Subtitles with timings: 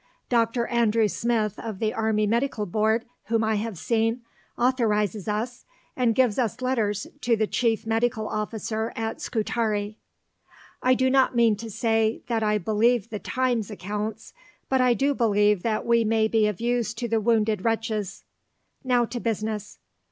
[0.29, 0.65] Dr.
[0.65, 4.21] Andrew Smith of the Army Medical Board, whom I have seen,
[4.57, 5.63] authorizes us,
[5.95, 9.99] and gives us letters to the Chief Medical Officer at Scutari.
[10.81, 14.33] I do not mean to say that I believe the Times accounts,
[14.69, 18.23] but I do believe that we may be of use to the wounded wretches.
[18.83, 19.77] Now to business.